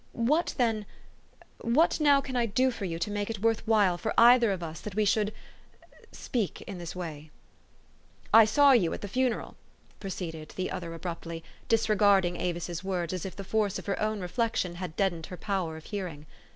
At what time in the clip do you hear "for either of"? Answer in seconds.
3.99-4.63